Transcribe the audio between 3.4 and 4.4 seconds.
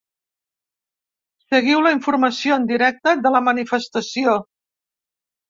manifestació.